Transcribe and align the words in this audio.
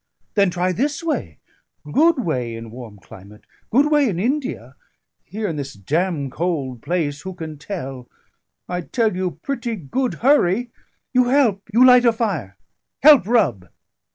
Then 0.33 0.49
try 0.49 0.71
this 0.71 1.03
way: 1.03 1.37
good 1.91 2.17
way 2.25 2.55
in 2.55 2.71
warm 2.71 2.97
climate, 2.97 3.45
good 3.69 3.91
way 3.91 4.09
in 4.09 4.19
India; 4.19 4.75
here, 5.23 5.47
in 5.47 5.57
this 5.57 5.73
dam 5.75 6.31
cold 6.31 6.81
place, 6.81 7.21
who 7.21 7.35
can 7.35 7.59
tell? 7.59 8.09
I 8.67 8.81
tell 8.81 9.15
you 9.15 9.37
pretty 9.43 9.75
good 9.75 10.15
hurry: 10.25 10.71
you 11.13 11.25
help, 11.25 11.69
you 11.71 11.85
light 11.85 12.05
a 12.05 12.13
fire, 12.13 12.57
help 13.03 13.27
rub." 13.27 13.67